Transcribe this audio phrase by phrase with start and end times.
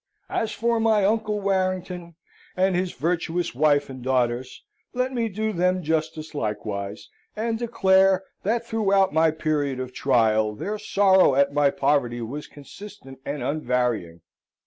[0.31, 2.15] As for my Uncle Warrington,
[2.57, 4.63] and his virtuous wife and daughters,
[4.95, 10.79] let me do them justice likewise, and declare that throughout my period of trial, their
[10.79, 14.21] sorrow at my poverty was consistent and unvarying.